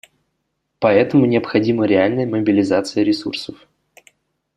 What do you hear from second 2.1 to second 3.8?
мобилизация ресурсов.